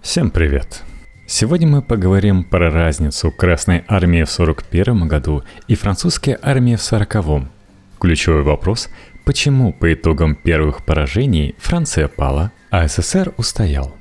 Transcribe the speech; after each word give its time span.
Всем 0.00 0.30
привет! 0.30 0.84
Сегодня 1.26 1.66
мы 1.66 1.82
поговорим 1.82 2.44
про 2.44 2.70
разницу 2.70 3.32
Красной 3.32 3.84
Армии 3.88 4.22
в 4.22 4.30
41 4.30 5.08
году 5.08 5.42
и 5.66 5.74
Французской 5.74 6.36
Армии 6.40 6.76
в 6.76 6.80
40-м. 6.80 7.50
Ключевой 7.98 8.42
вопрос– 8.42 8.88
почему 9.24 9.72
по 9.72 9.92
итогам 9.92 10.36
первых 10.36 10.86
поражений 10.86 11.56
Франция 11.58 12.06
пала, 12.06 12.52
а 12.70 12.86
СССР 12.86 13.34
устоял? 13.36 13.96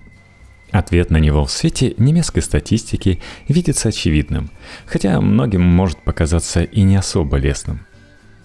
Ответ 0.71 1.10
на 1.10 1.18
него 1.18 1.46
в 1.46 1.52
свете 1.52 1.96
немецкой 1.98 2.41
статистики 2.41 3.20
видится 3.48 3.89
очевидным, 3.89 4.52
хотя 4.86 5.20
многим 5.20 5.64
может 5.64 5.98
показаться 5.98 6.61
и 6.61 6.84
не 6.84 6.95
особо 6.95 7.38
лестным. 7.38 7.86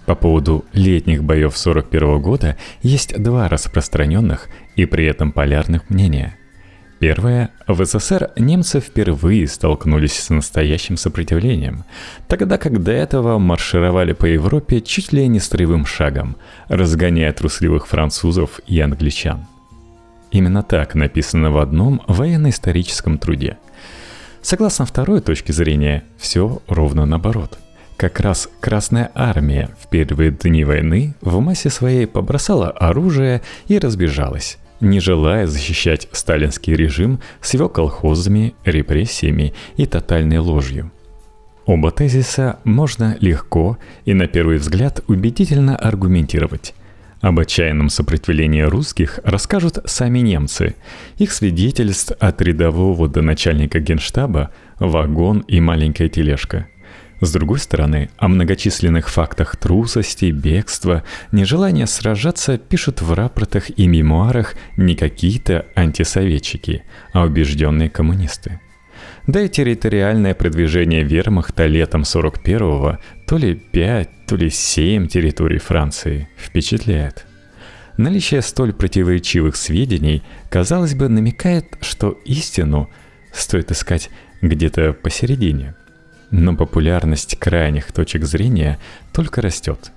По 0.07 0.15
поводу 0.15 0.65
летних 0.73 1.23
боев 1.23 1.57
41 1.57 2.21
года 2.21 2.57
есть 2.81 3.23
два 3.23 3.49
распространенных 3.49 4.49
и 4.75 4.87
при 4.87 5.05
этом 5.05 5.33
полярных 5.33 5.91
мнения– 5.91 6.37
Первое. 7.03 7.51
В 7.67 7.85
СССР 7.85 8.31
немцы 8.37 8.79
впервые 8.79 9.49
столкнулись 9.49 10.13
с 10.13 10.31
настоящим 10.31 10.97
сопротивлением, 10.97 11.83
тогда 12.29 12.59
как 12.59 12.81
до 12.81 12.93
этого 12.93 13.41
маршировали 13.41 14.13
по 14.13 14.25
Европе 14.27 14.81
чуть 14.81 15.13
ли 15.13 15.27
не 15.27 15.41
строевым 15.41 15.85
шагом, 15.85 16.37
разгоняя 16.69 17.33
трусливых 17.33 17.89
французов 17.89 18.61
и 18.69 18.79
англичан. 18.79 19.47
Именно 20.31 20.63
так 20.63 20.95
написано 20.95 21.51
в 21.51 21.59
одном 21.59 22.03
военно-историческом 22.07 23.19
труде. 23.19 23.59
Согласно 24.41 24.87
второй 24.87 25.23
точке 25.23 25.53
зрения, 25.53 26.05
все 26.19 26.63
ровно 26.69 27.05
наоборот. 27.05 27.59
Как 27.97 28.21
раз 28.21 28.49
Красная 28.61 29.11
Армия 29.17 29.71
в 29.81 29.89
первые 29.89 30.31
дни 30.31 30.63
войны 30.63 31.17
в 31.21 31.41
массе 31.41 31.69
своей 31.69 32.07
побросала 32.07 32.71
оружие 32.71 33.43
и 33.67 33.81
разбежалась, 33.81 34.59
не 34.83 35.01
желая 35.01 35.47
защищать 35.47 36.09
сталинский 36.13 36.75
режим 36.75 37.21
с 37.41 37.55
его 37.55 37.69
колхозами, 37.69 38.55
репрессиями 38.65 39.55
и 39.77 39.87
тотальной 39.87 40.39
ложью. 40.39 40.91
Оба 41.65 41.93
тезиса 41.93 42.59
можно 42.65 43.17
легко 43.21 43.79
и 44.05 44.13
на 44.13 44.27
первый 44.27 44.59
взгляд 44.59 45.01
убедительно 45.07 45.77
аргументировать. 45.77 46.75
Об 47.21 47.39
отчаянном 47.39 47.89
сопротивлении 47.89 48.63
русских 48.63 49.21
расскажут 49.23 49.79
сами 49.85 50.19
немцы. 50.19 50.75
Их 51.19 51.31
свидетельств 51.31 52.13
от 52.19 52.43
рядового 52.43 53.09
до 53.09 53.23
начальника 53.23 53.79
генштаба– 53.79 54.51
вагон 54.81 55.45
и 55.47 55.61
маленькая 55.61 56.09
тележка– 56.09 56.67
с 57.23 57.31
другой 57.31 57.61
стороны, 57.61 58.11
о 58.17 58.27
многочисленных 58.27 59.09
фактах 59.09 59.57
трусости, 59.57 60.33
бегства, 60.33 61.05
нежелания 61.31 61.87
сражаться 61.87 62.59
пишут 62.59 63.01
в 63.01 63.13
рапортах 63.13 63.71
и 63.79 63.87
мемуарах 63.87 64.57
не 64.77 64.97
какие-то 64.97 65.67
антисоветчики, 65.77 66.83
а 67.13 67.23
убежденные 67.23 67.91
коммунисты. 67.91 68.61
Да 69.29 69.41
и 69.41 69.49
территориальное 69.49 70.35
продвижение 70.35 71.05
вермахта 71.05 71.67
летом 71.67 72.03
41-го 72.03 72.99
то 73.25 73.37
ли 73.37 73.55
5, 73.55 74.27
то 74.27 74.35
ли 74.35 74.51
7 74.51 75.07
территорий 75.07 75.59
Франции 75.59 76.29
впечатляет. 76.37 77.25
Наличие 77.99 78.43
столь 78.43 78.73
противоречивых 78.73 79.55
сведений, 79.55 80.25
казалось 80.51 80.97
бы, 80.97 81.09
намекает, 81.09 81.67
что 81.83 82.19
истину 82.25 82.91
стоит 83.33 83.71
искать 83.71 84.11
где-то 84.41 84.93
посередине– 84.93 85.77
но 86.33 86.57
популярность 86.57 87.39
крайних 87.39 87.93
точек 87.93 88.25
зрения 88.25 88.79
только 89.13 89.41
растет. 89.41 89.93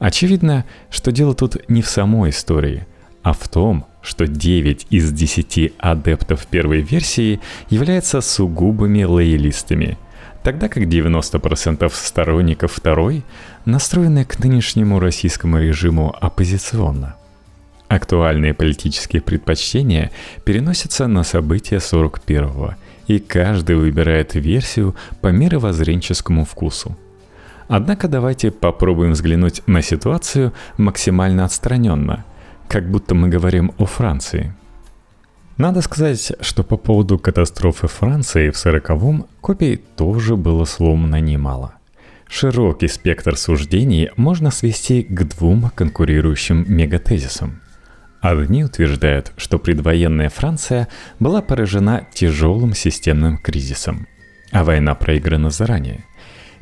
Очевидно, 0.00 0.64
что 0.90 1.12
дело 1.12 1.34
тут 1.34 1.68
не 1.68 1.82
в 1.82 1.88
самой 1.88 2.30
истории, 2.30 2.86
а 3.22 3.32
в 3.32 3.48
том, 3.48 3.86
что 4.02 4.26
9 4.26 4.88
из 4.90 5.12
10 5.12 5.74
адептов 5.78 6.46
первой 6.46 6.80
версии 6.80 7.40
являются 7.70 8.20
сугубыми 8.20 9.04
лоялистами, 9.04 9.96
тогда 10.42 10.68
как 10.68 10.84
90% 10.84 11.90
сторонников 11.94 12.72
второй 12.72 13.22
настроены 13.64 14.24
к 14.24 14.38
нынешнему 14.40 14.98
российскому 14.98 15.58
режиму 15.58 16.14
оппозиционно. 16.18 17.16
Актуальные 17.88 18.54
политические 18.54 19.22
предпочтения 19.22 20.10
переносятся 20.44 21.06
на 21.06 21.22
события 21.22 21.76
41-го 21.76 22.74
и 23.06 23.18
каждый 23.18 23.76
выбирает 23.76 24.34
версию 24.34 24.94
по 25.20 25.28
мировоззренческому 25.28 26.44
вкусу. 26.44 26.96
Однако 27.68 28.08
давайте 28.08 28.50
попробуем 28.50 29.12
взглянуть 29.12 29.62
на 29.66 29.82
ситуацию 29.82 30.52
максимально 30.76 31.44
отстраненно, 31.44 32.24
как 32.68 32.90
будто 32.90 33.14
мы 33.14 33.28
говорим 33.28 33.72
о 33.78 33.86
Франции. 33.86 34.54
Надо 35.56 35.82
сказать, 35.82 36.32
что 36.40 36.64
по 36.64 36.76
поводу 36.76 37.18
катастрофы 37.18 37.86
Франции 37.86 38.50
в 38.50 38.54
40-м 38.54 39.26
копий 39.40 39.76
тоже 39.76 40.36
было 40.36 40.64
сломано 40.64 41.20
немало. 41.20 41.74
Широкий 42.28 42.88
спектр 42.88 43.36
суждений 43.36 44.10
можно 44.16 44.50
свести 44.50 45.02
к 45.02 45.22
двум 45.24 45.70
конкурирующим 45.74 46.64
мегатезисам– 46.68 47.60
Одни 48.24 48.64
утверждают, 48.64 49.34
что 49.36 49.58
предвоенная 49.58 50.30
Франция 50.30 50.88
была 51.20 51.42
поражена 51.42 52.06
тяжелым 52.14 52.72
системным 52.72 53.36
кризисом, 53.36 54.06
а 54.50 54.64
война 54.64 54.94
проиграна 54.94 55.50
заранее. 55.50 56.06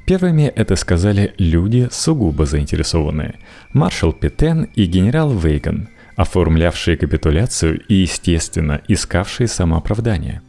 Первыми 0.04 0.52
это 0.56 0.74
сказали 0.74 1.34
люди 1.38 1.88
сугубо 1.92 2.46
заинтересованные– 2.46 3.36
маршал 3.74 4.12
Петен 4.12 4.64
и 4.74 4.86
генерал 4.86 5.38
Вейган, 5.38 5.88
оформлявшие 6.16 6.96
капитуляцию 6.96 7.80
и, 7.86 7.94
естественно, 7.94 8.80
искавшие 8.88 9.46
самооправдание. 9.46 10.42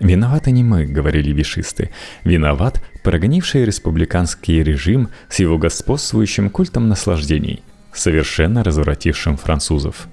«Виноваты 0.00 0.50
не 0.50 0.64
мы»,— 0.64 0.86
говорили 0.86 1.30
вишисты. 1.30 1.90
«Виноват 2.24 2.82
прогнивший 3.02 3.66
республиканский 3.66 4.62
режим 4.62 5.10
с 5.28 5.40
его 5.40 5.58
господствующим 5.58 6.48
культом 6.48 6.88
наслаждений, 6.88 7.62
совершенно 7.92 8.64
развратившим 8.64 9.36
французов». 9.36 10.08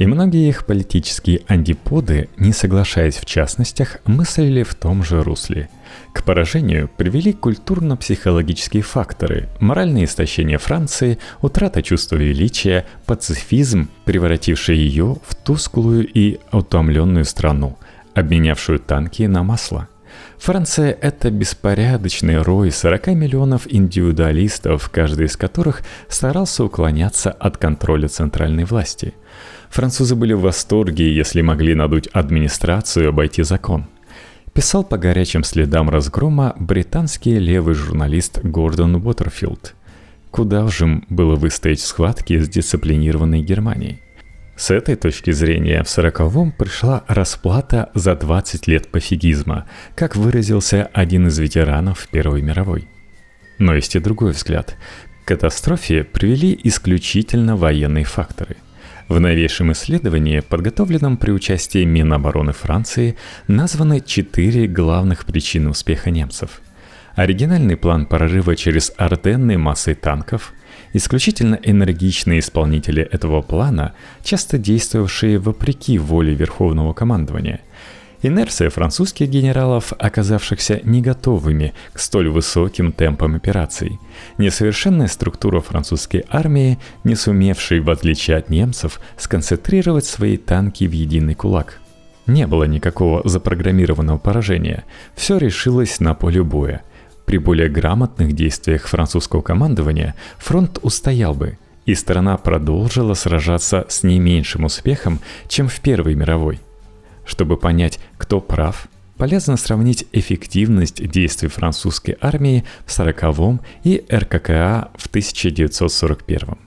И 0.00 0.06
многие 0.06 0.48
их 0.48 0.64
политические 0.64 1.42
антиподы, 1.46 2.30
не 2.38 2.54
соглашаясь 2.54 3.18
в 3.18 3.26
частностях, 3.26 3.98
мыслили 4.06 4.62
в 4.62 4.74
том 4.74 5.04
же 5.04 5.22
русле. 5.22 5.68
К 6.14 6.24
поражению 6.24 6.88
привели 6.96 7.34
культурно-психологические 7.34 8.82
факторы, 8.82 9.50
моральное 9.60 10.04
истощение 10.04 10.56
Франции, 10.56 11.18
утрата 11.42 11.82
чувства 11.82 12.16
величия, 12.16 12.86
пацифизм, 13.04 13.90
превративший 14.06 14.78
ее 14.78 15.18
в 15.22 15.34
тусклую 15.34 16.08
и 16.10 16.38
утомленную 16.50 17.26
страну, 17.26 17.76
обменявшую 18.14 18.78
танки 18.78 19.24
на 19.24 19.42
масло. 19.42 19.86
Франция– 20.38 20.96
это 21.02 21.30
беспорядочный 21.30 22.40
рой 22.40 22.72
40 22.72 23.08
миллионов 23.08 23.66
индивидуалистов, 23.70 24.88
каждый 24.88 25.26
из 25.26 25.36
которых 25.36 25.82
старался 26.08 26.64
уклоняться 26.64 27.30
от 27.30 27.58
контроля 27.58 28.08
центральной 28.08 28.64
власти– 28.64 29.12
Французы 29.70 30.16
были 30.16 30.32
в 30.32 30.40
восторге, 30.40 31.14
если 31.14 31.42
могли 31.42 31.74
надуть 31.76 32.08
администрацию 32.08 33.04
и 33.04 33.08
обойти 33.08 33.44
закон. 33.44 33.86
Писал 34.52 34.82
по 34.82 34.98
горячим 34.98 35.44
следам 35.44 35.88
разгрома 35.88 36.56
британский 36.58 37.38
левый 37.38 37.76
журналист 37.76 38.40
Гордон 38.42 38.96
Уотерфилд. 38.96 39.76
Куда 40.32 40.66
же 40.66 40.84
им 40.84 41.04
было 41.08 41.36
выстоять 41.36 41.78
в 41.78 41.86
схватке 41.86 42.42
с 42.42 42.48
дисциплинированной 42.48 43.42
Германией? 43.42 44.00
С 44.56 44.72
этой 44.72 44.96
точки 44.96 45.30
зрения 45.30 45.84
в 45.84 45.86
40-м 45.86 46.50
пришла 46.50 47.04
расплата 47.06 47.90
за 47.94 48.16
20 48.16 48.66
лет 48.66 48.88
пофигизма, 48.88 49.66
как 49.94 50.16
выразился 50.16 50.90
один 50.92 51.28
из 51.28 51.38
ветеранов 51.38 52.08
Первой 52.10 52.42
мировой. 52.42 52.88
Но 53.58 53.74
есть 53.74 53.94
и 53.94 54.00
другой 54.00 54.32
взгляд. 54.32 54.76
К 55.24 55.28
катастрофе 55.28 56.02
привели 56.02 56.58
исключительно 56.64 57.56
военные 57.56 58.04
факторы– 58.04 58.56
в 59.10 59.18
новейшем 59.18 59.72
исследовании, 59.72 60.38
подготовленном 60.38 61.16
при 61.16 61.32
участии 61.32 61.84
Минобороны 61.84 62.52
Франции, 62.52 63.16
названы 63.48 64.00
четыре 64.00 64.68
главных 64.68 65.26
причины 65.26 65.68
успеха 65.70 66.12
немцев. 66.12 66.62
Оригинальный 67.16 67.76
план 67.76 68.06
прорыва 68.06 68.54
через 68.54 68.92
Арденны 68.96 69.58
массой 69.58 69.96
танков, 69.96 70.54
исключительно 70.92 71.58
энергичные 71.60 72.38
исполнители 72.38 73.02
этого 73.02 73.42
плана, 73.42 73.94
часто 74.22 74.58
действовавшие 74.58 75.38
вопреки 75.38 75.98
воле 75.98 76.32
Верховного 76.32 76.92
командования– 76.92 77.60
Инерция 78.22 78.68
французских 78.68 79.30
генералов, 79.30 79.94
оказавшихся 79.98 80.80
не 80.84 81.00
готовыми 81.00 81.72
к 81.94 81.98
столь 81.98 82.28
высоким 82.28 82.92
темпам 82.92 83.34
операций. 83.34 83.98
Несовершенная 84.36 85.06
структура 85.06 85.60
французской 85.60 86.26
армии, 86.28 86.78
не 87.02 87.14
сумевшей, 87.14 87.80
в 87.80 87.88
отличие 87.88 88.36
от 88.36 88.50
немцев, 88.50 89.00
сконцентрировать 89.16 90.04
свои 90.04 90.36
танки 90.36 90.84
в 90.84 90.92
единый 90.92 91.34
кулак. 91.34 91.80
Не 92.26 92.46
было 92.46 92.64
никакого 92.64 93.26
запрограммированного 93.26 94.18
поражения. 94.18 94.84
Все 95.14 95.38
решилось 95.38 95.98
на 95.98 96.12
поле 96.12 96.42
боя. 96.42 96.82
При 97.24 97.38
более 97.38 97.70
грамотных 97.70 98.34
действиях 98.34 98.86
французского 98.86 99.40
командования 99.40 100.14
фронт 100.36 100.78
устоял 100.82 101.32
бы, 101.32 101.56
и 101.86 101.94
страна 101.94 102.36
продолжила 102.36 103.14
сражаться 103.14 103.86
с 103.88 104.02
не 104.02 104.18
меньшим 104.18 104.64
успехом, 104.64 105.20
чем 105.48 105.68
в 105.68 105.80
Первой 105.80 106.14
мировой– 106.14 106.60
чтобы 107.30 107.56
понять, 107.56 108.00
кто 108.18 108.40
прав, 108.40 108.88
полезно 109.16 109.56
сравнить 109.56 110.04
эффективность 110.10 111.08
действий 111.08 111.48
французской 111.48 112.16
армии 112.20 112.64
в 112.84 112.90
40-м 112.90 113.60
и 113.84 114.04
РККА 114.12 114.90
в 114.96 115.06
1941 115.06 116.58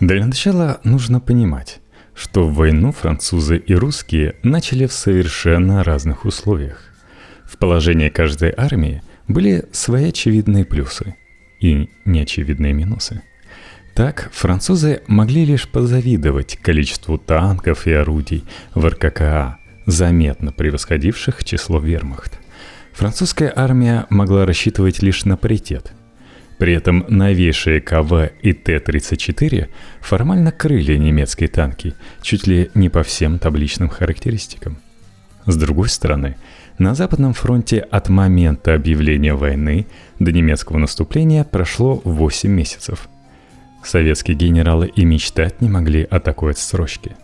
Для 0.00 0.26
начала 0.26 0.78
нужно 0.84 1.20
понимать, 1.20 1.80
что 2.14 2.46
в 2.46 2.54
войну 2.54 2.92
французы 2.92 3.56
и 3.56 3.74
русские 3.74 4.36
начали 4.42 4.84
в 4.86 4.92
совершенно 4.92 5.82
разных 5.82 6.26
условиях. 6.26 6.82
В 7.46 7.56
положении 7.56 8.10
каждой 8.10 8.52
армии 8.54 9.02
были 9.26 9.64
свои 9.72 10.10
очевидные 10.10 10.66
плюсы 10.66 11.16
и 11.60 11.88
неочевидные 12.04 12.74
минусы. 12.74 13.22
Так, 13.96 14.28
французы 14.30 15.00
могли 15.06 15.46
лишь 15.46 15.66
позавидовать 15.66 16.58
количеству 16.58 17.16
танков 17.16 17.86
и 17.86 17.92
орудий 17.92 18.44
в 18.74 18.86
РККА, 18.86 19.56
заметно 19.86 20.52
превосходивших 20.52 21.42
число 21.44 21.78
вермахт. 21.78 22.38
Французская 22.92 23.50
армия 23.56 24.04
могла 24.10 24.44
рассчитывать 24.44 25.02
лишь 25.02 25.24
на 25.24 25.38
паритет. 25.38 25.92
При 26.58 26.74
этом 26.74 27.06
новейшие 27.08 27.80
КВ 27.80 28.32
и 28.42 28.52
Т-34 28.52 29.68
формально 30.02 30.52
крыли 30.52 30.98
немецкие 30.98 31.48
танки 31.48 31.94
чуть 32.20 32.46
ли 32.46 32.70
не 32.74 32.90
по 32.90 33.02
всем 33.02 33.38
табличным 33.38 33.88
характеристикам. 33.88 34.76
С 35.46 35.56
другой 35.56 35.88
стороны, 35.88 36.36
на 36.78 36.94
Западном 36.94 37.32
фронте 37.32 37.78
от 37.78 38.10
момента 38.10 38.74
объявления 38.74 39.32
войны 39.32 39.86
до 40.18 40.32
немецкого 40.32 40.76
наступления 40.76 41.44
прошло 41.44 42.02
8 42.04 42.50
месяцев. 42.50 43.08
Советские 43.86 44.36
генералы 44.36 44.88
и 44.88 45.04
мечтать 45.04 45.60
не 45.60 45.68
могли 45.68 46.02
о 46.02 46.18
такой 46.18 46.50
отсрочке. 46.50 47.16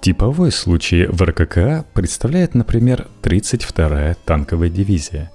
Типовой 0.00 0.52
случай 0.52 1.06
в 1.06 1.20
РККА 1.20 1.84
представляет, 1.92 2.54
например, 2.54 3.08
32-я 3.22 4.14
танковая 4.24 4.68
дивизия. 4.68 5.32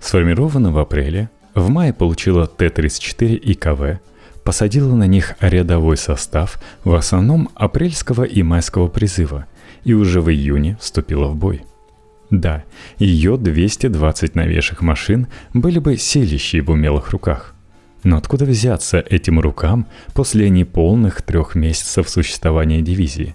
Сформирована 0.00 0.70
в 0.70 0.78
апреле, 0.78 1.30
в 1.56 1.68
мае 1.68 1.92
получила 1.92 2.46
Т-34 2.46 3.34
и 3.34 3.54
КВ, 3.54 3.98
посадила 4.44 4.94
на 4.94 5.08
них 5.08 5.34
рядовой 5.40 5.96
состав 5.96 6.62
в 6.84 6.94
основном 6.94 7.48
апрельского 7.56 8.22
и 8.22 8.44
майского 8.44 8.86
призыва 8.86 9.46
и 9.82 9.94
уже 9.94 10.20
в 10.20 10.30
июне 10.30 10.78
вступила 10.80 11.26
в 11.26 11.34
бой– 11.34 11.62
да, 12.30 12.64
ее 12.98 13.38
220 13.38 14.34
новейших 14.34 14.82
машин 14.82 15.28
были 15.54 15.78
бы 15.78 15.96
силищей 15.96 16.60
в 16.60 16.70
умелых 16.70 17.10
руках. 17.10 17.54
Но 18.04 18.16
откуда 18.16 18.44
взяться 18.44 19.00
этим 19.00 19.40
рукам 19.40 19.86
после 20.14 20.50
неполных 20.50 21.22
трех 21.22 21.54
месяцев 21.54 22.08
существования 22.08 22.82
дивизии? 22.82 23.34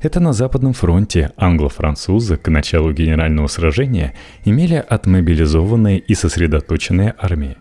Это 0.00 0.20
на 0.20 0.32
Западном 0.32 0.74
фронте 0.74 1.32
англо-французы 1.36 2.36
к 2.36 2.48
началу 2.48 2.92
генерального 2.92 3.46
сражения 3.46 4.14
имели 4.44 4.74
отмобилизованные 4.74 5.98
и 5.98 6.14
сосредоточенные 6.14 7.14
армии. 7.18 7.56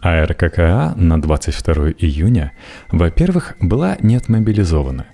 А 0.00 0.24
РККА 0.24 0.94
на 0.96 1.20
22 1.20 1.90
июня, 1.98 2.52
во-первых, 2.90 3.56
была 3.60 3.96
не 4.00 4.16
отмобилизована 4.16 5.06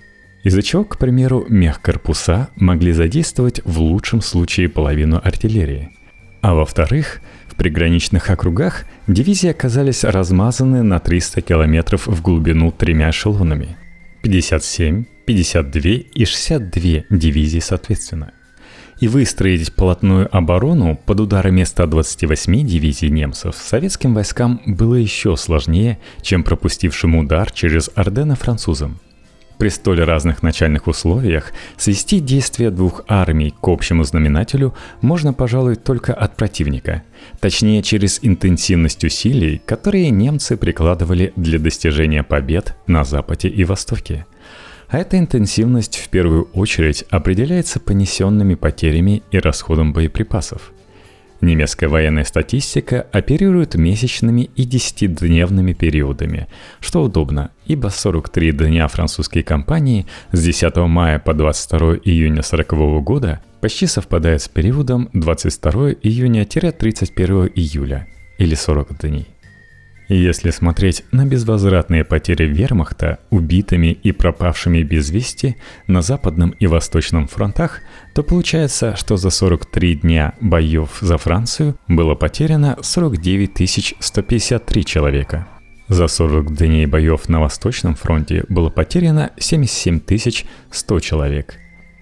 из-за 0.42 0.62
чего, 0.62 0.84
к 0.84 0.98
примеру, 0.98 1.46
мехкорпуса 1.48 2.48
могли 2.56 2.92
задействовать 2.92 3.60
в 3.64 3.78
лучшем 3.80 4.20
случае 4.20 4.68
половину 4.68 5.20
артиллерии. 5.22 5.90
А 6.40 6.54
во-вторых, 6.54 7.20
в 7.52 7.54
приграничных 7.54 8.30
округах 8.30 8.86
дивизии 9.06 9.50
оказались 9.50 10.04
размазаны 10.04 10.82
на 10.82 10.98
300 10.98 11.42
километров 11.42 12.06
в 12.06 12.22
глубину 12.22 12.72
тремя 12.72 13.10
эшелонами. 13.10 13.76
57, 14.22 15.04
52 15.26 15.90
и 16.14 16.24
62 16.24 17.04
дивизии 17.10 17.58
соответственно. 17.58 18.32
И 19.00 19.08
выстроить 19.08 19.74
плотную 19.74 20.34
оборону 20.34 20.96
под 20.96 21.20
ударами 21.20 21.64
128 21.64 22.66
дивизий 22.66 23.10
немцев 23.10 23.56
советским 23.56 24.14
войскам 24.14 24.62
было 24.64 24.94
еще 24.94 25.36
сложнее, 25.36 25.98
чем 26.22 26.44
пропустившим 26.44 27.16
удар 27.16 27.50
через 27.50 27.90
Ордены 27.94 28.34
французам– 28.34 28.98
при 29.62 29.68
столь 29.68 30.00
разных 30.00 30.42
начальных 30.42 30.88
условиях 30.88 31.52
свести 31.76 32.18
действия 32.18 32.72
двух 32.72 33.04
армий 33.06 33.54
к 33.60 33.68
общему 33.68 34.02
знаменателю 34.02 34.74
можно, 35.02 35.32
пожалуй, 35.32 35.76
только 35.76 36.12
от 36.12 36.34
противника. 36.34 37.04
Точнее, 37.38 37.84
через 37.84 38.18
интенсивность 38.22 39.04
усилий, 39.04 39.62
которые 39.64 40.10
немцы 40.10 40.56
прикладывали 40.56 41.32
для 41.36 41.60
достижения 41.60 42.24
побед 42.24 42.74
на 42.88 43.04
Западе 43.04 43.46
и 43.46 43.62
Востоке. 43.62 44.26
А 44.88 44.98
эта 44.98 45.16
интенсивность 45.16 45.96
в 45.96 46.08
первую 46.08 46.48
очередь 46.54 47.04
определяется 47.08 47.78
понесенными 47.78 48.56
потерями 48.56 49.22
и 49.30 49.38
расходом 49.38 49.92
боеприпасов– 49.92 50.72
Немецкая 51.42 51.88
военная 51.88 52.22
статистика 52.22 53.04
оперирует 53.10 53.74
месячными 53.74 54.42
и 54.54 54.62
десятидневными 54.62 55.72
периодами, 55.72 56.46
что 56.78 57.02
удобно, 57.02 57.50
ибо 57.66 57.88
43 57.88 58.52
дня 58.52 58.86
французской 58.86 59.42
кампании 59.42 60.06
с 60.30 60.40
10 60.40 60.76
мая 60.76 61.18
по 61.18 61.34
22 61.34 61.96
июня 62.04 62.42
40 62.42 63.02
года 63.02 63.42
почти 63.60 63.88
совпадает 63.88 64.40
с 64.40 64.48
периодом 64.48 65.10
22 65.14 65.94
июня-31 66.02 67.50
июля, 67.56 68.06
или 68.38 68.54
40 68.54 68.98
дней. 69.00 69.31
Если 70.08 70.50
смотреть 70.50 71.04
на 71.12 71.24
безвозвратные 71.24 72.04
потери 72.04 72.44
вермахта 72.44 73.20
убитыми 73.30 73.92
и 73.92 74.12
пропавшими 74.12 74.82
без 74.82 75.10
вести 75.10 75.56
на 75.86 76.02
западном 76.02 76.50
и 76.50 76.66
восточном 76.66 77.28
фронтах, 77.28 77.80
то 78.14 78.22
получается, 78.22 78.96
что 78.96 79.16
за 79.16 79.30
43 79.30 79.96
дня 79.96 80.34
боев 80.40 80.98
за 81.00 81.18
Францию 81.18 81.76
было 81.88 82.14
потеряно 82.14 82.76
49 82.82 83.96
153 84.00 84.84
человека. 84.84 85.46
За 85.88 86.08
40 86.08 86.56
дней 86.56 86.86
боев 86.86 87.28
на 87.28 87.40
Восточном 87.40 87.94
фронте 87.94 88.44
было 88.48 88.70
потеряно 88.70 89.30
77 89.38 90.00
100 90.70 91.00
человек. 91.00 91.58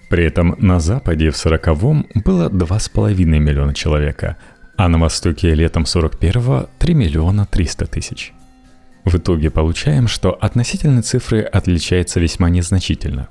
При 0.09 0.25
этом 0.25 0.55
на 0.59 0.79
Западе 0.79 1.29
в 1.29 1.35
40-м 1.35 2.07
было 2.25 2.49
2,5 2.49 3.13
миллиона 3.23 3.73
человека, 3.73 4.37
а 4.83 4.89
на 4.89 4.97
Востоке 4.97 5.53
летом 5.53 5.83
41-го 5.83 6.67
3 6.79 6.93
миллиона 6.95 7.45
300 7.45 7.85
тысяч. 7.85 8.33
В 9.05 9.15
итоге 9.15 9.51
получаем, 9.51 10.07
что 10.07 10.31
относительные 10.31 11.03
цифры 11.03 11.41
отличаются 11.41 12.19
весьма 12.19 12.49
незначительно. 12.49 13.27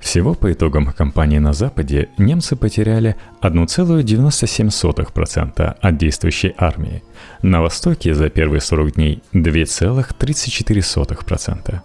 Всего 0.00 0.34
по 0.34 0.52
итогам 0.52 0.86
кампании 0.86 1.38
на 1.38 1.52
Западе 1.52 2.08
немцы 2.18 2.56
потеряли 2.56 3.14
1,97% 3.40 5.76
от 5.80 5.96
действующей 5.96 6.54
армии, 6.58 7.04
на 7.42 7.62
Востоке 7.62 8.12
за 8.12 8.28
первые 8.28 8.60
40 8.60 8.94
дней 8.94 9.22
2,34%. 9.32 11.80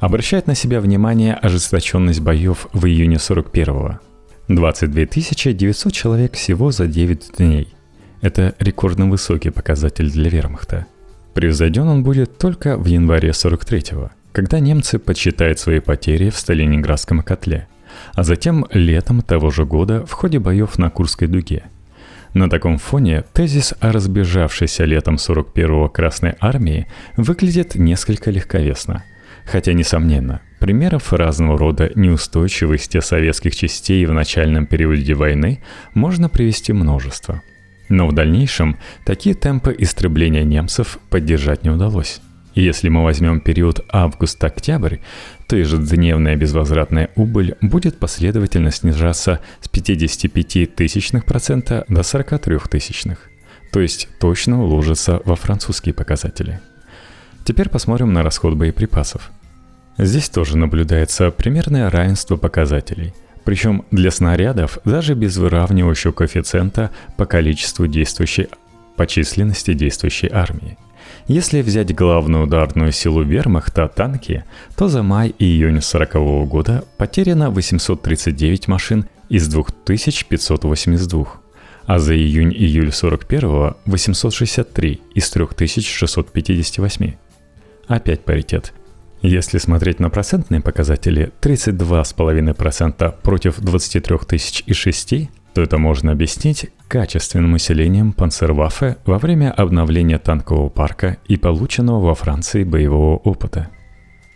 Обращает 0.00 0.46
на 0.46 0.54
себя 0.54 0.82
внимание 0.82 1.32
ожесточенность 1.32 2.20
боев 2.20 2.66
в 2.74 2.84
июне 2.84 3.16
41-го. 3.16 4.00
22 4.48 5.52
900 5.54 5.92
человек 5.94 6.34
всего 6.34 6.72
за 6.72 6.86
9 6.86 7.38
дней– 7.38 7.68
это 8.20 8.54
рекордно 8.58 9.08
высокий 9.08 9.50
показатель 9.50 10.10
для 10.10 10.30
вермахта. 10.30 10.86
Превзойден 11.34 11.88
он 11.88 12.02
будет 12.02 12.38
только 12.38 12.76
в 12.76 12.86
январе 12.86 13.30
43-го, 13.30 14.10
когда 14.32 14.60
немцы 14.60 14.98
подсчитают 14.98 15.58
свои 15.58 15.80
потери 15.80 16.30
в 16.30 16.36
Сталининградском 16.36 17.22
котле, 17.22 17.68
а 18.14 18.22
затем 18.22 18.66
летом 18.72 19.22
того 19.22 19.50
же 19.50 19.64
года 19.64 20.04
в 20.04 20.12
ходе 20.12 20.38
боев 20.38 20.78
на 20.78 20.90
Курской 20.90 21.28
дуге. 21.28 21.64
На 22.34 22.48
таком 22.48 22.78
фоне 22.78 23.24
тезис 23.32 23.74
о 23.80 23.90
разбежавшейся 23.90 24.84
летом 24.84 25.16
41-го 25.16 25.88
Красной 25.88 26.34
Армии 26.38 26.86
выглядит 27.16 27.74
несколько 27.74 28.30
легковесно. 28.30 29.02
Хотя, 29.46 29.72
несомненно, 29.72 30.40
примеров 30.60 31.12
разного 31.12 31.58
рода 31.58 31.90
неустойчивости 31.96 33.00
советских 33.00 33.56
частей 33.56 34.04
в 34.06 34.12
начальном 34.12 34.66
периоде 34.66 35.14
войны 35.14 35.60
можно 35.94 36.28
привести 36.28 36.72
множество– 36.72 37.42
но 37.90 38.06
в 38.06 38.14
дальнейшем 38.14 38.78
такие 39.04 39.34
темпы 39.34 39.74
истребления 39.76 40.44
немцев 40.44 40.98
поддержать 41.10 41.64
не 41.64 41.70
удалось. 41.70 42.22
Если 42.54 42.88
мы 42.88 43.04
возьмем 43.04 43.40
период 43.40 43.84
август-октябрь, 43.90 44.98
то 45.48 45.56
ежедневная 45.56 46.36
безвозвратная 46.36 47.10
убыль 47.16 47.56
будет 47.60 47.98
последовательно 47.98 48.70
снижаться 48.70 49.40
с 49.60 49.68
55 49.68 50.74
тысячных 50.74 51.24
процента 51.24 51.84
до 51.88 52.02
43 52.02 52.58
тысячных, 52.70 53.28
то 53.72 53.80
есть 53.80 54.08
точно 54.18 54.62
уложится 54.62 55.20
во 55.24 55.36
французские 55.36 55.92
показатели. 55.92 56.60
Теперь 57.44 57.68
посмотрим 57.68 58.12
на 58.12 58.22
расход 58.22 58.54
боеприпасов. 58.54 59.30
Здесь 59.98 60.28
тоже 60.28 60.56
наблюдается 60.56 61.30
примерное 61.30 61.90
равенство 61.90 62.36
показателей– 62.36 63.12
причем 63.50 63.84
для 63.90 64.12
снарядов 64.12 64.78
даже 64.84 65.14
без 65.14 65.36
выравнивающего 65.36 66.12
коэффициента 66.12 66.92
по 67.16 67.26
количеству 67.26 67.88
действующей, 67.88 68.46
по 68.94 69.08
численности 69.08 69.74
действующей 69.74 70.28
армии. 70.32 70.78
Если 71.26 71.60
взять 71.60 71.92
главную 71.92 72.44
ударную 72.44 72.92
силу 72.92 73.24
вермахта– 73.24 73.88
танки, 73.96 74.44
то 74.76 74.86
за 74.86 75.02
май 75.02 75.34
и 75.36 75.44
июнь 75.46 75.80
1940 75.80 76.48
года 76.48 76.84
потеряно 76.96 77.50
839 77.50 78.68
машин 78.68 79.06
из 79.28 79.48
2582, 79.48 81.26
а 81.86 81.98
за 81.98 82.14
июнь-июль 82.14 82.92
41– 82.92 83.74
863 83.84 85.00
из 85.16 85.28
3658. 85.28 87.14
Опять 87.88 88.20
паритет. 88.20 88.72
Если 89.22 89.58
смотреть 89.58 90.00
на 90.00 90.08
процентные 90.08 90.62
показатели 90.62 91.30
32,5% 91.42 93.14
против 93.22 93.60
23 93.60 94.18
тысяч 94.26 94.62
и 94.66 94.72
6, 94.72 95.28
то 95.52 95.60
это 95.60 95.78
можно 95.78 96.12
объяснить 96.12 96.70
качественным 96.88 97.54
усилением 97.54 98.12
Панцерваффе 98.12 98.96
во 99.04 99.18
время 99.18 99.52
обновления 99.52 100.18
танкового 100.18 100.70
парка 100.70 101.18
и 101.26 101.36
полученного 101.36 102.00
во 102.00 102.14
Франции 102.14 102.64
боевого 102.64 103.16
опыта. 103.18 103.68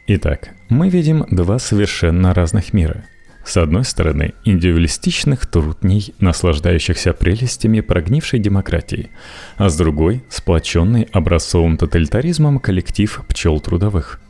Итак, 0.06 0.50
мы 0.68 0.90
видим 0.90 1.24
два 1.30 1.58
совершенно 1.58 2.34
разных 2.34 2.74
мира. 2.74 3.04
С 3.44 3.56
одной 3.56 3.84
стороны, 3.84 4.34
индивидуалистичных 4.44 5.46
трудней, 5.46 6.14
наслаждающихся 6.18 7.12
прелестями 7.12 7.80
прогнившей 7.80 8.38
демократии, 8.38 9.10
а 9.56 9.68
с 9.68 9.76
другой– 9.76 10.24
сплоченный 10.28 11.08
образцовым 11.12 11.76
тоталитаризмом 11.76 12.58
коллектив 12.58 13.22
пчел 13.28 13.60
трудовых. 13.60 14.20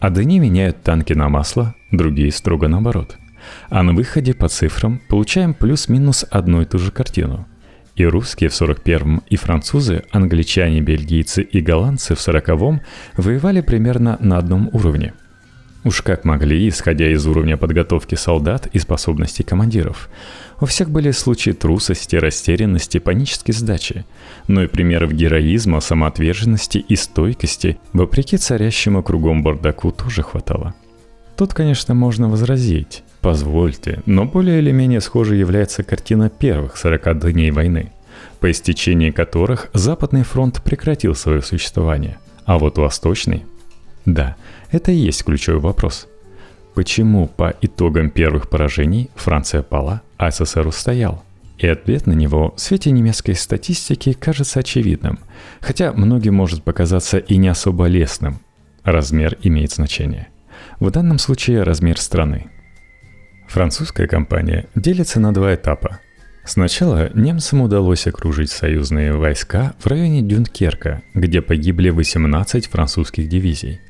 Одни 0.00 0.38
меняют 0.38 0.82
танки 0.82 1.12
на 1.12 1.28
масло, 1.28 1.74
другие 1.90 2.32
строго 2.32 2.68
наоборот– 2.68 3.16
а 3.68 3.82
на 3.82 3.92
выходе 3.92 4.34
по 4.34 4.48
цифрам 4.48 5.00
получаем 5.08 5.54
плюс-минус 5.54 6.24
одну 6.30 6.62
и 6.62 6.64
ту 6.64 6.78
же 6.78 6.90
картину. 6.90 7.46
И 7.94 8.04
русские 8.04 8.50
в 8.50 8.52
41-м, 8.52 9.22
и 9.26 9.36
французы, 9.36 10.04
англичане, 10.10 10.82
бельгийцы 10.82 11.42
и 11.42 11.60
голландцы 11.60 12.14
в 12.14 12.18
40-м 12.18 12.82
воевали 13.16 13.62
примерно 13.62 14.18
на 14.20 14.38
одном 14.38 14.68
уровне. 14.72 15.14
Уж 15.86 16.02
как 16.02 16.24
могли, 16.24 16.68
исходя 16.68 17.08
из 17.12 17.28
уровня 17.28 17.56
подготовки 17.56 18.16
солдат 18.16 18.66
и 18.72 18.80
способностей 18.80 19.44
командиров. 19.44 20.08
У 20.60 20.66
всех 20.66 20.90
были 20.90 21.12
случаи 21.12 21.52
трусости, 21.52 22.16
растерянности, 22.16 22.98
панической 22.98 23.54
сдачи. 23.54 24.04
Но 24.48 24.64
и 24.64 24.66
примеров 24.66 25.12
героизма, 25.12 25.78
самоотверженности 25.78 26.78
и 26.78 26.96
стойкости, 26.96 27.78
вопреки 27.92 28.36
царящему 28.36 29.04
кругом 29.04 29.44
бардаку, 29.44 29.92
тоже 29.92 30.24
хватало. 30.24 30.74
Тут, 31.36 31.54
конечно, 31.54 31.94
можно 31.94 32.28
возразить. 32.28 33.04
Позвольте, 33.20 34.02
но 34.06 34.24
более 34.24 34.58
или 34.58 34.72
менее 34.72 35.00
схожей 35.00 35.38
является 35.38 35.84
картина 35.84 36.28
первых 36.30 36.78
40 36.78 37.30
дней 37.30 37.52
войны, 37.52 37.92
по 38.40 38.50
истечении 38.50 39.12
которых 39.12 39.68
Западный 39.72 40.24
фронт 40.24 40.64
прекратил 40.64 41.14
свое 41.14 41.42
существование, 41.42 42.18
а 42.44 42.58
вот 42.58 42.76
Восточный... 42.76 43.44
Да, 44.04 44.36
это 44.70 44.92
и 44.92 44.96
есть 44.96 45.24
ключевой 45.24 45.60
вопрос. 45.60 46.08
Почему 46.74 47.26
по 47.28 47.54
итогам 47.62 48.10
первых 48.10 48.48
поражений 48.48 49.10
Франция 49.14 49.62
пала, 49.62 50.02
а 50.18 50.30
СССР 50.30 50.66
устоял? 50.66 51.24
И 51.58 51.66
ответ 51.66 52.06
на 52.06 52.12
него 52.12 52.52
в 52.56 52.60
свете 52.60 52.90
немецкой 52.90 53.34
статистики 53.34 54.12
кажется 54.12 54.60
очевидным, 54.60 55.18
хотя 55.60 55.92
многим 55.92 56.34
может 56.34 56.64
показаться 56.64 57.18
и 57.18 57.36
не 57.38 57.48
особо 57.48 57.86
лестным. 57.86 58.40
Размер 58.84 59.38
имеет 59.42 59.72
значение. 59.72 60.28
В 60.80 60.90
данном 60.90 61.18
случае 61.18 61.62
размер 61.62 61.98
страны– 61.98 62.50
Французская 63.48 64.06
кампания 64.06 64.66
делится 64.74 65.20
на 65.20 65.32
два 65.32 65.54
этапа. 65.54 66.00
Сначала 66.44 67.10
немцам 67.14 67.62
удалось 67.62 68.06
окружить 68.06 68.50
союзные 68.50 69.12
войска 69.14 69.74
в 69.78 69.86
районе 69.86 70.22
Дюнкерка, 70.22 71.02
где 71.14 71.42
погибли 71.42 71.90
18 71.90 72.66
французских 72.66 73.28
дивизий. 73.28 73.80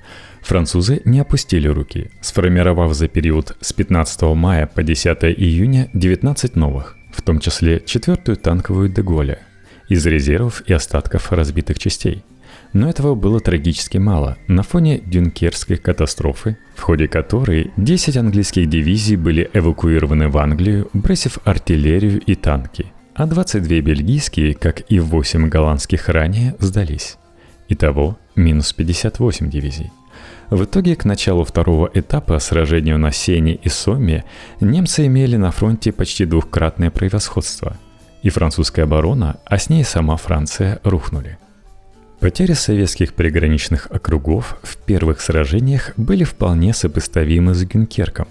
Французы 0.46 1.02
не 1.04 1.18
опустили 1.18 1.66
руки, 1.66 2.08
сформировав 2.20 2.94
за 2.94 3.08
период 3.08 3.56
с 3.60 3.72
15 3.72 4.22
мая 4.36 4.68
по 4.68 4.84
10 4.84 5.24
июня 5.24 5.90
19 5.92 6.54
новых, 6.54 6.96
в 7.12 7.20
том 7.22 7.40
числе 7.40 7.82
четвертую 7.84 8.36
танковую 8.36 8.88
Деголя, 8.88 9.40
из 9.88 10.06
резервов 10.06 10.62
и 10.64 10.72
остатков 10.72 11.32
разбитых 11.32 11.80
частей– 11.80 12.22
но 12.72 12.88
этого 12.90 13.14
было 13.14 13.40
трагически 13.40 13.98
мало 13.98 14.36
на 14.48 14.62
фоне 14.62 14.98
Дюнкерской 14.98 15.76
катастрофы, 15.76 16.58
в 16.74 16.82
ходе 16.82 17.08
которой 17.08 17.70
10 17.76 18.16
английских 18.16 18.68
дивизий 18.68 19.16
были 19.16 19.48
эвакуированы 19.52 20.28
в 20.28 20.36
Англию, 20.36 20.88
бросив 20.92 21.38
артиллерию 21.44 22.20
и 22.20 22.34
танки, 22.34 22.86
а 23.14 23.26
22 23.26 23.80
бельгийские, 23.80 24.54
как 24.54 24.82
и 24.90 25.00
8 25.00 25.48
голландских 25.48 26.08
ранее, 26.08 26.54
сдались. 26.58 27.16
Итого 27.68 28.18
минус 28.34 28.72
58 28.72 29.48
дивизий. 29.48 29.90
В 30.50 30.64
итоге 30.64 30.96
к 30.96 31.04
началу 31.04 31.44
второго 31.44 31.90
этапа 31.92 32.38
сражению 32.38 32.98
на 32.98 33.12
Сене 33.12 33.54
и 33.54 33.68
Соме 33.68 34.24
немцы 34.60 35.06
имели 35.06 35.36
на 35.36 35.50
фронте 35.50 35.92
почти 35.92 36.24
двухкратное 36.24 36.90
превосходство. 36.90 37.76
И 38.22 38.30
французская 38.30 38.82
оборона, 38.84 39.36
а 39.44 39.58
с 39.58 39.68
ней 39.68 39.84
сама 39.84 40.16
Франция 40.16 40.80
рухнули– 40.84 41.38
Потери 42.20 42.54
советских 42.54 43.12
приграничных 43.12 43.88
округов 43.90 44.56
в 44.62 44.78
первых 44.78 45.20
сражениях 45.20 45.92
были 45.98 46.24
вполне 46.24 46.72
сопоставимы 46.72 47.54
с 47.54 47.62
Гюнкерком. 47.64 48.26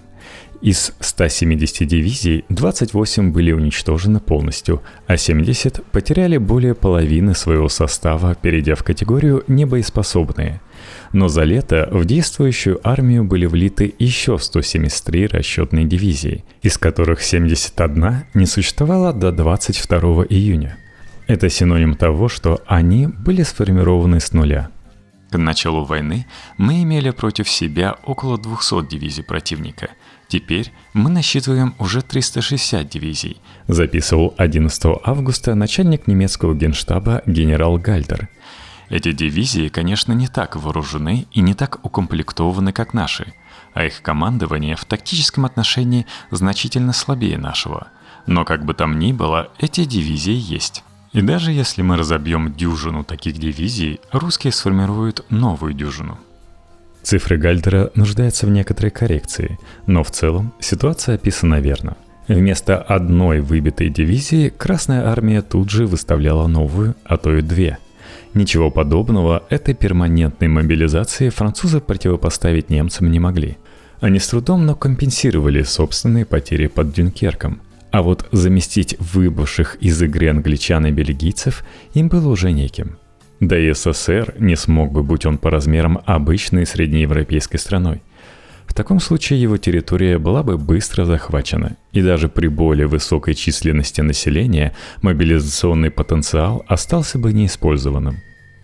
Из 0.62 0.94
170 1.00 1.88
дивизий 1.88 2.46
28 2.50 3.32
были 3.32 3.52
уничтожены 3.52 4.20
полностью, 4.20 4.82
а 5.08 5.18
70 5.18 5.84
потеряли 5.92 6.38
более 6.38 6.76
половины 6.76 7.36
своего 7.36 7.70
состава, 7.70 8.36
перейдя 8.36 8.76
в 8.76 8.84
категорию 8.84 9.44
«небоеспособные». 9.48 10.62
Но 11.14 11.28
за 11.28 11.44
лето 11.44 11.88
в 11.92 12.06
действующую 12.06 12.80
армию 12.84 13.24
были 13.24 13.46
влиты 13.46 13.94
еще 14.00 14.38
173 14.38 15.28
расчетные 15.28 15.86
дивизии, 15.86 16.44
из 16.62 16.78
которых 16.78 17.22
71 17.22 18.26
не 18.34 18.46
существовало 18.46 19.14
до 19.14 19.32
22 19.32 20.26
июня– 20.30 20.78
это 21.28 21.50
синоним 21.50 21.96
того, 21.96 22.30
что 22.30 22.62
они 22.68 23.08
были 23.08 23.42
сформированы 23.42 24.20
с 24.20 24.32
нуля. 24.32 24.70
К 25.32 25.38
началу 25.38 25.84
войны 25.84 26.28
мы 26.58 26.84
имели 26.84 27.10
против 27.10 27.50
себя 27.50 27.96
около 28.06 28.38
200 28.38 28.88
дивизий 28.88 29.24
противника. 29.24 29.90
Теперь 30.28 30.72
мы 30.94 31.10
насчитываем 31.10 31.76
уже 31.78 32.02
360 32.02 32.90
дивизий, 32.90 33.38
записывал 33.68 34.34
11 34.38 35.00
августа 35.04 35.54
начальник 35.56 36.08
немецкого 36.08 36.56
генштаба 36.56 37.22
генерал 37.26 37.78
Гальдер. 37.78 38.30
Эти 38.90 39.12
дивизии, 39.12 39.68
конечно, 39.68 40.14
не 40.14 40.28
так 40.28 40.56
вооружены 40.56 41.28
и 41.32 41.42
не 41.42 41.54
так 41.54 41.84
укомплектованы, 41.84 42.72
как 42.72 42.94
наши, 42.94 43.34
а 43.74 43.86
их 43.86 44.02
командование 44.02 44.76
в 44.76 44.86
тактическом 44.86 45.46
отношении 45.46 46.06
значительно 46.32 46.94
слабее 46.94 47.38
нашего. 47.38 47.88
Но 48.28 48.46
как 48.46 48.66
бы 48.66 48.74
там 48.74 49.00
ни 49.00 49.12
было, 49.12 49.52
эти 49.60 49.86
дивизии 49.86 50.34
есть. 50.34 50.84
И 51.14 51.22
даже 51.22 51.52
если 51.52 51.82
мы 51.82 51.98
разобьем 51.98 52.54
дюжину 52.54 53.04
таких 53.04 53.38
дивизий, 53.38 54.00
русские 54.12 54.52
сформируют 54.52 55.26
новую 55.30 55.74
дюжину. 55.74 56.20
Цифры 57.06 57.38
Гальдера 57.38 57.92
нуждаются 57.94 58.48
в 58.48 58.50
некоторой 58.50 58.90
коррекции, 58.90 59.60
но 59.86 60.04
в 60.04 60.10
целом 60.10 60.54
ситуация 60.60 61.16
описана 61.16 61.60
верно. 61.60 61.98
Вместо 62.28 62.80
одной 62.80 63.42
выбитой 63.42 63.90
дивизии 63.90 64.50
Красная 64.50 65.08
Армия 65.08 65.44
тут 65.44 65.70
же 65.70 65.86
выставляла 65.86 66.48
новую, 66.48 66.96
а 67.04 67.18
то 67.18 67.32
и 67.32 67.44
две. 67.44 67.78
Ничего 68.34 68.72
подобного 68.72 69.44
этой 69.52 69.76
перманентной 69.76 70.48
мобилизации 70.48 71.30
французы 71.30 71.80
противопоставить 71.80 72.72
немцам 72.72 73.12
не 73.12 73.20
могли. 73.20 73.60
Они 74.00 74.18
с 74.18 74.28
трудом, 74.28 74.66
но 74.66 74.74
компенсировали 74.74 75.62
собственные 75.62 76.26
потери 76.26 76.66
под 76.66 76.92
Дюнкерком– 76.92 77.62
а 77.96 78.02
вот 78.02 78.28
заместить 78.34 78.98
выбывших 79.00 79.78
из 79.80 80.02
игры 80.02 80.28
англичан 80.28 80.86
и 80.86 80.92
бельгийцев 80.92 81.64
им 81.94 82.10
было 82.10 82.28
уже 82.28 82.52
неким. 82.52 82.98
Да 83.40 83.58
и 83.58 83.74
СССР 83.74 84.36
не 84.40 84.56
смог 84.56 84.92
бы, 84.92 85.04
будь 85.04 85.26
он 85.26 85.38
по 85.38 85.50
размерам 85.50 86.02
обычной 86.06 86.66
среднеевропейской 86.66 87.60
страной. 87.60 88.02
В 88.66 88.74
таком 88.74 89.00
случае 89.00 89.42
его 89.42 89.58
территория 89.58 90.18
была 90.18 90.44
бы 90.44 90.58
быстро 90.58 91.06
захвачена, 91.06 91.78
и 91.92 92.02
даже 92.02 92.28
при 92.28 92.48
более 92.48 92.88
высокой 92.88 93.34
численности 93.34 94.02
населения 94.02 94.74
мобилизационный 95.02 95.92
потенциал 95.92 96.66
остался 96.68 97.20
бы 97.20 97.32
неиспользованным. 97.32 98.18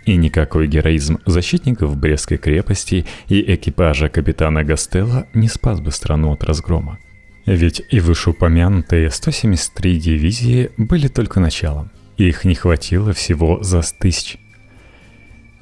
И 0.05 0.15
никакой 0.15 0.67
героизм 0.67 1.19
защитников 1.25 1.95
Брестской 1.95 2.37
крепости 2.37 3.05
и 3.29 3.53
экипажа 3.53 4.09
капитана 4.09 4.63
Гастелла 4.63 5.27
не 5.33 5.47
спас 5.47 5.79
бы 5.79 5.91
страну 5.91 6.33
от 6.33 6.43
разгрома. 6.43 6.97
Ведь 7.45 7.83
и 7.89 7.99
вышеупомянутые 7.99 9.11
173 9.11 9.99
дивизии 9.99 10.71
были 10.77 11.07
только 11.07 11.39
началом. 11.39 11.91
Их 12.17 12.45
не 12.45 12.55
хватило 12.55 13.13
всего 13.13 13.61
за 13.63 13.81
тысяч. 13.81 14.37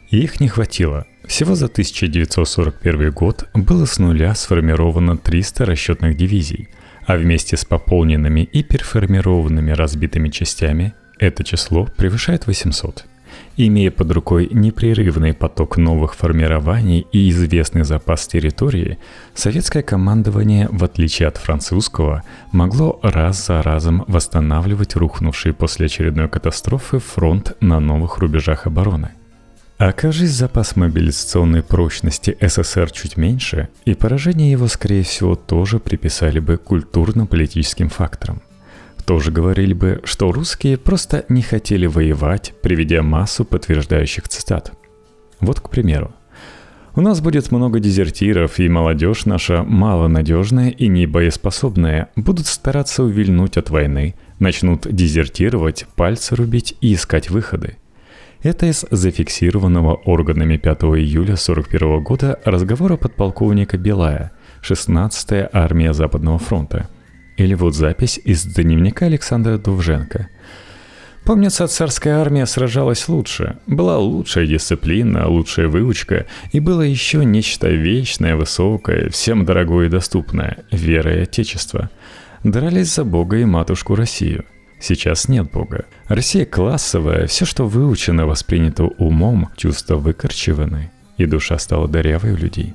И 0.10 0.20
их 0.20 0.40
не 0.40 0.48
хватило. 0.48 1.06
Всего 1.26 1.54
за 1.54 1.68
1941 1.68 3.12
год 3.12 3.48
было 3.54 3.86
с 3.86 4.00
нуля 4.00 4.34
сформировано 4.34 5.18
300 5.18 5.66
расчетных 5.66 6.18
дивизий, 6.18 6.70
а 7.06 7.16
вместе 7.18 7.56
с 7.56 7.66
пополненными 7.66 8.42
и 8.42 8.64
переформированными 8.64 9.72
разбитыми 9.72 10.30
частями 10.30 10.94
это 11.20 11.44
число 11.44 11.86
превышает 11.86 12.48
800. 12.48 13.06
имея 13.58 13.92
под 13.92 14.12
рукой 14.12 14.50
непрерывный 14.52 15.34
поток 15.34 15.78
новых 15.78 16.16
формирований 16.16 17.06
и 17.12 17.30
известный 17.30 17.84
запас 17.84 18.26
территории, 18.26 18.98
советское 19.36 19.84
командование, 19.84 20.68
в 20.72 20.84
отличие 20.84 21.28
от 21.28 21.38
французского, 21.38 22.24
могло 22.52 23.00
раз 23.04 23.46
за 23.46 23.62
разом 23.62 24.06
восстанавливать 24.08 24.96
рухнувший 24.96 25.54
после 25.54 25.86
очередной 25.86 26.30
катастрофы 26.30 26.98
фронт 26.98 27.56
на 27.60 27.80
новых 27.80 28.18
рубежах 28.18 28.66
обороны. 28.66 29.10
Окажись 29.80 30.32
запас 30.32 30.76
мобилизационной 30.76 31.64
прочности 31.64 32.38
СССР 32.42 32.92
чуть 32.92 33.16
меньше, 33.16 33.70
и 33.86 33.94
поражение 33.94 34.52
его, 34.52 34.68
скорее 34.68 35.04
всего, 35.04 35.36
тоже 35.36 35.80
приписали 35.80 36.40
бы 36.40 36.58
культурно-политическим 36.58 37.88
факторам. 37.88 38.42
Тоже 39.06 39.32
говорили 39.32 39.72
бы, 39.72 40.02
что 40.04 40.34
русские 40.34 40.78
просто 40.78 41.24
не 41.30 41.42
хотели 41.42 41.86
воевать, 41.86 42.54
приведя 42.62 43.04
массу 43.04 43.46
подтверждающих 43.46 44.28
цитат. 44.28 44.74
Вот, 45.40 45.62
к 45.62 45.70
примеру. 45.70 46.14
У 46.94 47.00
нас 47.00 47.22
будет 47.22 47.50
много 47.50 47.80
дезертиров, 47.80 48.60
и 48.60 48.68
молодежь 48.68 49.24
наша 49.24 49.64
малонадежная 49.64 50.72
и 50.72 50.90
небоеспособная 50.90 52.10
будут 52.18 52.48
стараться 52.48 53.02
увильнуть 53.06 53.56
от 53.56 53.70
войны, 53.70 54.16
начнут 54.40 54.94
дезертировать, 54.94 55.86
пальцы 55.96 56.36
рубить 56.36 56.76
и 56.82 56.94
искать 56.94 57.30
выходы– 57.30 57.78
это 58.42 58.68
из 58.68 58.86
зафиксированного 58.90 59.96
органами 59.96 60.58
5 60.58 60.84
июля 60.84 61.34
1941 61.34 62.04
года 62.04 62.40
разговора 62.46 62.96
подполковника 62.96 63.78
Белая, 63.78 64.32
16-я 64.62 65.50
армия 65.52 65.94
Западного 65.94 66.40
фронта. 66.40 66.90
Или 67.38 67.54
вот 67.54 67.76
запись 67.76 68.20
из 68.24 68.44
дневника 68.44 69.06
Александра 69.06 69.58
Довженко. 69.58 70.30
Помнится, 71.26 71.68
царская 71.68 72.20
армия 72.20 72.46
сражалась 72.46 73.08
лучше. 73.10 73.58
Была 73.68 73.98
лучшая 73.98 74.48
дисциплина, 74.48 75.28
лучшая 75.28 75.68
выучка, 75.68 76.26
и 76.52 76.60
было 76.60 76.82
еще 76.82 77.26
нечто 77.26 77.68
вечное, 77.68 78.36
высокое, 78.36 79.10
всем 79.10 79.46
дорогое 79.46 79.88
и 79.88 79.90
доступное– 79.90 80.64
вера 80.72 81.14
и 81.16 81.24
отечество. 81.24 81.90
Дрались 82.44 82.96
за 82.96 83.04
Бога 83.04 83.38
и 83.38 83.46
матушку 83.46 83.96
Россию– 83.96 84.46
Сейчас 84.80 85.28
нет 85.28 85.52
Бога. 85.52 85.86
Россия 86.08 86.46
классовая, 86.46 87.28
все, 87.28 87.46
что 87.46 87.68
выучено, 87.68 88.26
воспринято 88.26 88.86
умом, 88.98 89.50
чувства 89.58 89.96
выкорчеваны, 89.96 90.90
и 91.18 91.26
душа 91.26 91.60
стала 91.60 91.88
дырявой 91.88 92.32
у 92.32 92.38
людей. 92.38 92.74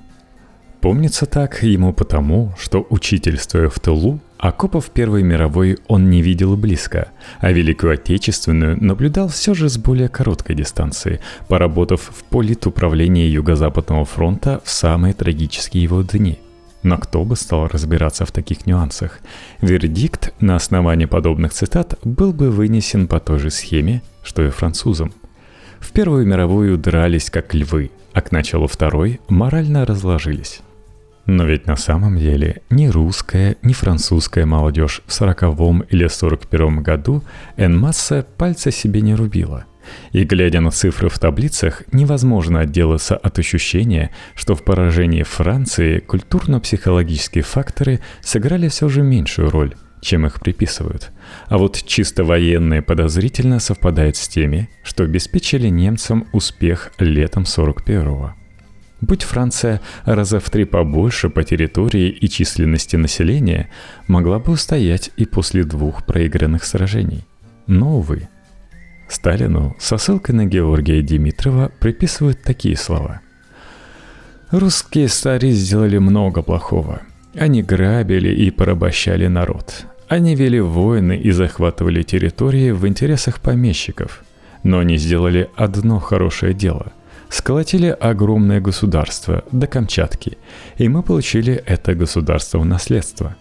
Помнится 0.81 1.25
так 1.25 1.63
ему 1.63 1.95
потому, 1.95 2.53
что, 2.59 2.87
учительствуя 2.91 3.71
в 3.71 3.81
тылу, 3.81 4.21
окопов 4.37 4.91
Первой 4.91 5.23
мировой 5.23 5.79
он 5.89 6.11
не 6.11 6.21
видел 6.21 6.59
близко, 6.59 7.09
а 7.41 7.53
Великую 7.53 7.95
Отечественную 7.95 8.77
наблюдал 8.85 9.29
все 9.29 9.55
же 9.55 9.71
с 9.71 9.79
более 9.79 10.11
короткой 10.11 10.57
дистанции, 10.57 11.21
поработав 11.49 12.13
в 12.15 12.25
политуправлении 12.25 13.27
Юго-Западного 13.29 14.05
фронта 14.05 14.61
в 14.63 14.69
самые 14.69 15.15
трагические 15.15 15.85
его 15.85 16.03
дни– 16.03 16.39
но 16.85 16.99
кто 16.99 17.25
бы 17.25 17.35
стал 17.35 17.67
разбираться 17.67 18.25
в 18.25 18.31
таких 18.31 18.67
нюансах? 18.67 19.19
Вердикт 19.61 20.33
на 20.39 20.55
основании 20.55 21.07
подобных 21.07 21.53
цитат 21.53 21.99
был 22.05 22.33
бы 22.33 22.51
вынесен 22.51 23.09
по 23.09 23.19
той 23.19 23.39
же 23.39 23.51
схеме, 23.51 24.03
что 24.23 24.45
и 24.45 24.51
французам. 24.51 25.13
В 25.81 25.91
Первую 25.93 26.27
мировую 26.27 26.79
дрались 26.79 27.31
как 27.31 27.55
львы, 27.55 27.91
а 28.13 28.21
к 28.21 28.33
началу 28.33 28.67
Второй 28.67 29.21
морально 29.29 29.85
разложились. 29.87 30.61
Но 31.27 31.45
ведь 31.45 31.67
на 31.67 31.77
самом 31.77 32.19
деле 32.19 32.61
ни 32.69 32.87
русская, 32.87 33.57
ни 33.63 33.73
французская 33.73 34.45
молодежь 34.45 35.01
в 35.07 35.11
40-м 35.11 35.81
или 35.89 36.07
41-м 36.07 36.83
году 36.83 37.25
Энмасса 37.57 38.27
пальца 38.37 38.71
себе 38.71 39.01
не 39.01 39.15
рубила– 39.15 39.65
и 40.13 40.25
глядя 40.25 40.61
на 40.61 40.71
цифры 40.71 41.09
в 41.09 41.19
таблицах, 41.19 41.83
невозможно 41.93 42.61
отделаться 42.61 43.17
от 43.17 43.39
ощущения, 43.39 44.11
что 44.35 44.55
в 44.55 44.63
поражении 44.63 45.23
Франции 45.23 45.99
культурно-психологические 45.99 47.45
факторы 47.45 48.01
сыграли 48.23 48.69
все 48.69 48.89
же 48.89 49.03
меньшую 49.03 49.51
роль, 49.51 49.75
чем 50.01 50.27
их 50.27 50.41
приписывают. 50.41 51.11
А 51.49 51.59
вот 51.59 51.83
чисто 51.87 52.25
военные 52.25 52.83
подозрительно 52.83 53.59
совпадают 53.59 54.17
с 54.17 54.29
теми, 54.29 54.69
что 54.83 55.05
обеспечили 55.05 55.69
немцам 55.69 56.27
успех 56.33 56.93
летом 56.99 57.45
41-го. 57.45 58.35
Будь 59.01 59.23
Франция 59.23 59.83
раза 60.05 60.41
в 60.41 60.49
три 60.49 60.65
побольше 60.65 61.29
по 61.29 61.45
территории 61.45 62.09
и 62.09 62.27
численности 62.29 62.97
населения, 62.97 63.69
могла 64.07 64.39
бы 64.39 64.53
устоять 64.53 65.11
и 65.19 65.27
после 65.27 65.65
двух 65.65 66.07
проигранных 66.07 66.65
сражений. 66.65 67.25
Но, 67.67 67.99
увы, 67.99 68.29
Сталину 69.09 69.77
со 69.79 69.99
ссылкой 69.99 70.35
на 70.35 70.47
Георгия 70.47 71.03
Димитрова 71.03 71.71
приписывают 71.79 72.43
такие 72.43 72.77
слова. 72.77 73.21
«Русские 74.51 75.09
стари 75.09 75.51
сделали 75.51 75.99
много 75.99 76.43
плохого. 76.43 77.03
Они 77.35 77.63
грабили 77.63 78.29
и 78.35 78.51
порабощали 78.51 79.27
народ. 79.27 79.87
Они 80.09 80.35
вели 80.35 80.61
войны 80.61 81.17
и 81.17 81.31
захватывали 81.31 82.03
территории 82.03 82.71
в 82.71 82.87
интересах 82.87 83.41
помещиков. 83.41 84.25
Но 84.63 84.79
они 84.79 84.97
сделали 84.97 85.51
одно 85.57 85.99
хорошее 85.99 86.55
дело– 86.55 86.93
сколотили 87.35 87.89
огромное 87.89 88.61
государство 88.61 89.45
до 89.51 89.67
Камчатки, 89.67 90.39
и 90.77 90.89
мы 90.89 91.03
получили 91.03 91.55
это 91.55 91.95
государство 91.95 92.59
в 92.59 92.65
наследство. 92.65 93.37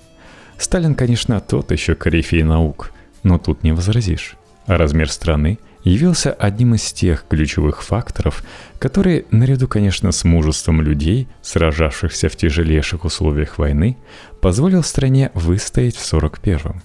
Сталин, 0.57 0.95
конечно, 0.95 1.39
тот 1.39 1.71
еще 1.71 1.93
корифей 1.93 2.43
наук, 2.43 2.91
но 3.21 3.37
тут 3.37 3.63
не 3.63 3.71
возразишь 3.71 4.35
размер 4.67 5.09
страны 5.11 5.59
явился 5.83 6.31
одним 6.31 6.75
из 6.75 6.91
тех 6.93 7.25
ключевых 7.27 7.83
факторов, 7.83 8.43
которые, 8.79 9.25
наряду, 9.31 9.67
конечно, 9.67 10.11
с 10.11 10.23
мужеством 10.23 10.81
людей, 10.81 11.27
сражавшихся 11.41 12.29
в 12.29 12.35
тяжелейших 12.35 13.05
условиях 13.05 13.57
войны, 13.57 13.97
позволил 14.41 14.83
стране 14.83 15.31
выстоять 15.33 15.95
в 15.95 16.13
41-м. 16.13 16.81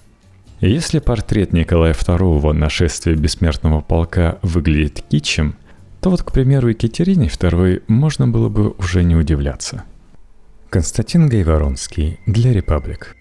Если 0.61 0.99
портрет 0.99 1.53
Николая 1.53 1.93
II 1.93 2.51
нашествия 2.51 3.15
бессмертного 3.15 3.79
полка 3.79 4.39
выглядит 4.41 5.01
китчем, 5.09 5.55
то 6.01 6.09
вот, 6.09 6.23
к 6.23 6.31
примеру, 6.31 6.69
Екатерине 6.69 7.27
II 7.27 7.83
можно 7.87 8.27
было 8.27 8.49
бы 8.49 8.71
уже 8.71 9.03
не 9.03 9.15
удивляться. 9.15 9.83
Константин 10.69 11.27
Гайворонский 11.27 12.19
для 12.25 12.53
«Репаблик». 12.53 13.15